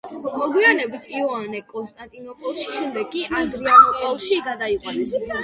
მოგვიანებით 0.43 1.03
იოანე 1.17 1.61
კონსტანტინოპოლში, 1.73 2.65
შემდეგ 2.79 3.13
კი 3.13 3.23
ადრიანოპოლში 3.43 4.43
გადაიყვანეს. 4.51 5.17